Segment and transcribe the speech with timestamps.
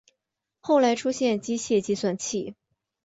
[0.61, 2.55] 后来出现机械计算器。